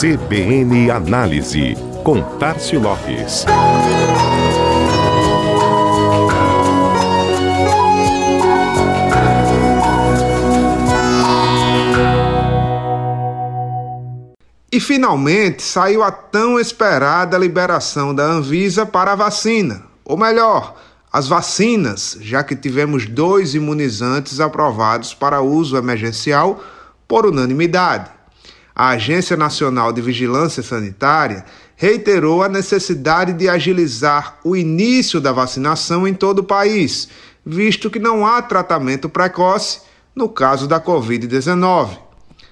[0.00, 3.44] CBN Análise, com Tarcio Lopes.
[14.72, 20.76] E finalmente saiu a tão esperada liberação da Anvisa para a vacina, ou melhor,
[21.12, 26.64] as vacinas, já que tivemos dois imunizantes aprovados para uso emergencial
[27.06, 28.19] por unanimidade.
[28.74, 31.44] A Agência Nacional de Vigilância Sanitária
[31.76, 37.08] reiterou a necessidade de agilizar o início da vacinação em todo o país,
[37.44, 39.80] visto que não há tratamento precoce
[40.14, 41.98] no caso da Covid-19.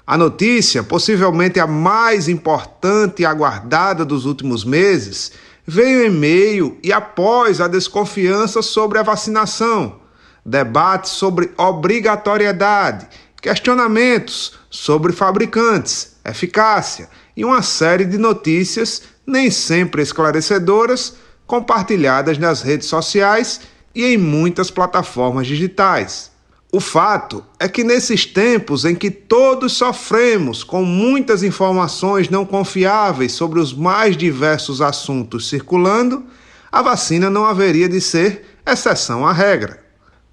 [0.07, 5.33] A notícia, possivelmente a mais importante e aguardada dos últimos meses,
[5.67, 10.01] veio em meio e após a desconfiança sobre a vacinação,
[10.45, 13.07] debates sobre obrigatoriedade,
[13.41, 21.15] questionamentos sobre fabricantes, eficácia e uma série de notícias nem sempre esclarecedoras
[21.47, 23.61] compartilhadas nas redes sociais
[23.95, 26.31] e em muitas plataformas digitais.
[26.71, 33.33] O fato é que nesses tempos em que todos sofremos com muitas informações não confiáveis
[33.33, 36.27] sobre os mais diversos assuntos circulando,
[36.71, 39.88] a vacina não haveria de ser exceção à regra.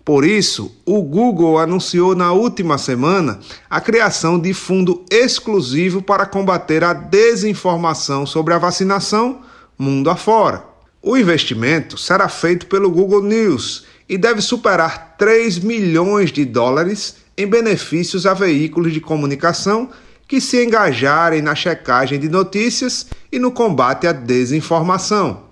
[0.06, 6.84] Por isso, o Google anunciou na última semana a criação de fundo exclusivo para combater
[6.84, 9.42] a desinformação sobre a vacinação
[9.76, 10.64] mundo afora.
[11.02, 17.48] O investimento será feito pelo Google News e deve superar 3 milhões de dólares em
[17.48, 19.90] benefícios a veículos de comunicação
[20.28, 25.46] que se engajarem na checagem de notícias e no combate à desinformação.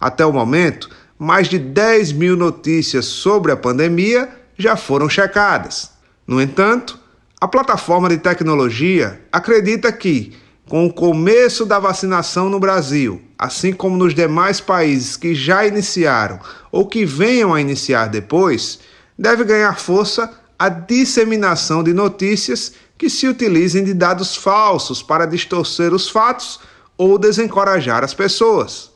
[0.00, 5.90] Até o momento, mais de 10 mil notícias sobre a pandemia já foram checadas.
[6.26, 6.98] No entanto,
[7.40, 10.32] a plataforma de tecnologia acredita que,
[10.68, 16.40] com o começo da vacinação no Brasil, assim como nos demais países que já iniciaram
[16.72, 18.80] ou que venham a iniciar depois,
[19.18, 25.92] deve ganhar força a disseminação de notícias que se utilizem de dados falsos para distorcer
[25.92, 26.58] os fatos
[26.96, 28.95] ou desencorajar as pessoas.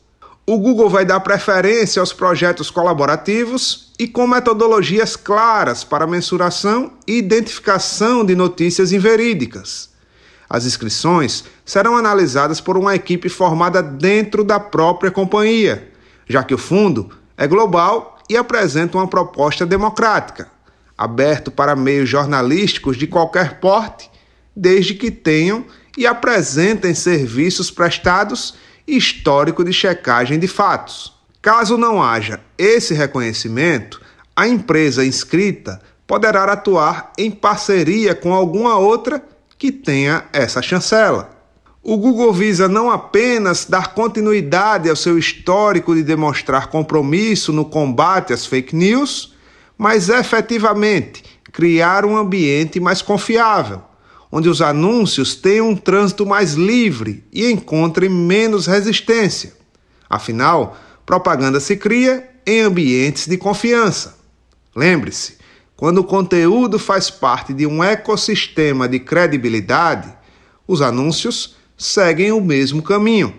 [0.53, 7.19] O Google vai dar preferência aos projetos colaborativos e com metodologias claras para mensuração e
[7.19, 9.91] identificação de notícias inverídicas.
[10.49, 15.89] As inscrições serão analisadas por uma equipe formada dentro da própria companhia,
[16.29, 20.49] já que o fundo é global e apresenta uma proposta democrática,
[20.99, 24.11] aberto para meios jornalísticos de qualquer porte,
[24.57, 25.65] desde que tenham
[25.97, 28.57] e apresentem serviços prestados
[28.87, 31.13] histórico de checagem de fatos.
[31.43, 34.01] Caso não haja esse reconhecimento,
[34.37, 39.23] a empresa inscrita poderá atuar em parceria com alguma outra
[39.57, 41.31] que tenha essa chancela.
[41.83, 48.33] O Google visa não apenas dar continuidade ao seu histórico de demonstrar compromisso no combate
[48.33, 49.35] às fake news,
[49.79, 53.83] mas efetivamente criar um ambiente mais confiável,
[54.31, 59.55] onde os anúncios tenham um trânsito mais livre e encontrem menos resistência.
[60.09, 64.19] Afinal, propaganda se cria em ambientes de confiança.
[64.75, 65.39] Lembre-se,
[65.77, 70.13] quando o conteúdo faz parte de um ecossistema de credibilidade,
[70.67, 73.35] os anúncios seguem o mesmo caminho.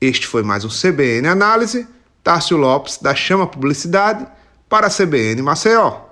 [0.00, 1.86] Este foi mais um CBN Análise.
[2.22, 4.26] Tárcio Lopes, da Chama Publicidade,
[4.68, 6.07] para a CBN Maceió.